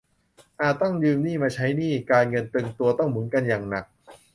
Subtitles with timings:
[0.61, 3.85] อาจต้องยืมหนี้มาใช้หนี้ การเงินตึงตัวต้องหมุนกันอย่างหนัก